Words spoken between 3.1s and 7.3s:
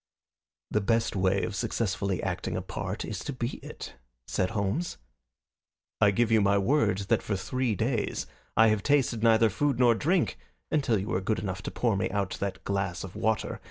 to be it," said Holmes. "I give you my word that